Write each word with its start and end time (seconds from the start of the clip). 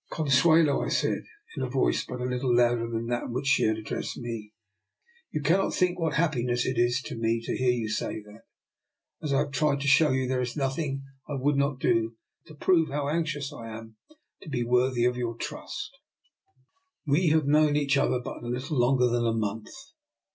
"Consuelo," 0.11 0.81
I 0.83 0.87
said, 0.89 1.25
in 1.55 1.61
a 1.61 1.69
voice 1.69 2.03
but 2.07 2.21
little 2.21 2.55
louder 2.55 2.89
than 2.89 3.05
that 3.05 3.25
in 3.25 3.33
which 3.33 3.45
she 3.45 3.65
had 3.67 3.77
addressed 3.77 4.17
me," 4.17 4.51
you 5.31 5.43
cannot 5.43 5.75
think 5.75 5.99
what 5.99 6.15
happiness 6.15 6.65
it 6.65 6.79
is 6.79 7.03
to 7.03 7.15
me 7.15 7.39
to 7.45 7.55
hear 7.55 7.69
you 7.69 7.87
say 7.87 8.19
that. 8.21 8.41
As 9.21 9.31
I 9.31 9.41
have 9.41 9.51
tried 9.51 9.79
to 9.81 9.87
show 9.87 10.09
you, 10.09 10.27
there 10.27 10.41
is 10.41 10.55
nothing 10.57 11.03
I 11.29 11.33
would 11.35 11.59
riot 11.59 11.77
do 11.77 12.15
to 12.47 12.55
prove 12.55 12.89
how 12.89 13.09
anxious 13.09 13.53
I 13.53 13.67
am 13.69 13.97
to 14.41 14.49
be 14.49 14.63
worthy 14.63 15.05
of 15.05 15.13
220 15.13 15.19
DR. 15.21 15.25
NIKOLA'S 15.27 15.37
EXPERIMENT. 15.37 15.37
your 15.37 15.37
trust. 15.37 15.97
We 17.05 17.27
have 17.27 17.45
known 17.45 17.75
each 17.75 17.95
other 17.95 18.19
but 18.19 18.41
little 18.41 18.79
longer 18.79 19.05
than 19.05 19.27
a 19.27 19.33
month. 19.33 19.69